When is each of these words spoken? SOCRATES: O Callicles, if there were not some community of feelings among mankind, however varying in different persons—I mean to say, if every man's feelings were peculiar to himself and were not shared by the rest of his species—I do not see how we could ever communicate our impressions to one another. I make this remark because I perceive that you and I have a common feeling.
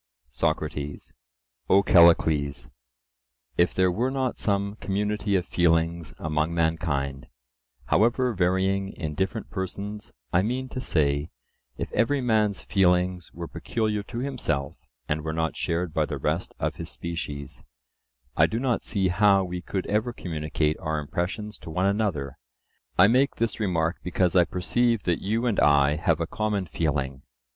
SOCRATES: 0.31 1.13
O 1.69 1.83
Callicles, 1.83 2.71
if 3.55 3.71
there 3.75 3.91
were 3.91 4.09
not 4.09 4.39
some 4.39 4.75
community 4.77 5.35
of 5.35 5.45
feelings 5.45 6.11
among 6.17 6.55
mankind, 6.55 7.27
however 7.85 8.33
varying 8.33 8.89
in 8.93 9.13
different 9.13 9.51
persons—I 9.51 10.41
mean 10.41 10.69
to 10.69 10.81
say, 10.81 11.29
if 11.77 11.91
every 11.91 12.19
man's 12.19 12.63
feelings 12.63 13.31
were 13.31 13.47
peculiar 13.47 14.01
to 14.01 14.17
himself 14.17 14.75
and 15.07 15.21
were 15.21 15.33
not 15.33 15.55
shared 15.55 15.93
by 15.93 16.07
the 16.07 16.17
rest 16.17 16.55
of 16.57 16.77
his 16.77 16.89
species—I 16.89 18.47
do 18.47 18.59
not 18.59 18.81
see 18.81 19.09
how 19.09 19.43
we 19.43 19.61
could 19.61 19.85
ever 19.85 20.13
communicate 20.13 20.79
our 20.79 20.97
impressions 20.97 21.59
to 21.59 21.69
one 21.69 21.85
another. 21.85 22.39
I 22.97 23.05
make 23.07 23.35
this 23.35 23.59
remark 23.59 23.97
because 24.01 24.35
I 24.35 24.45
perceive 24.45 25.03
that 25.03 25.21
you 25.21 25.45
and 25.45 25.59
I 25.59 25.97
have 25.97 26.19
a 26.19 26.25
common 26.25 26.65
feeling. 26.65 27.21